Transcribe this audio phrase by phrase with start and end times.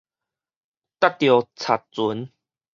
[0.03, 0.05] 搭著
[1.55, 2.31] 賊船